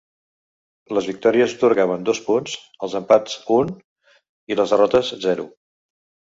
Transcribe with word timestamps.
Les 0.97 1.09
victòries 1.09 1.53
atorgaven 1.57 2.07
dos 2.07 2.21
punts, 2.29 2.55
els 2.87 2.95
empats 3.01 3.37
un 3.59 3.71
i 4.55 4.59
les 4.63 4.75
derrotes 4.77 5.13
zero. 5.29 5.47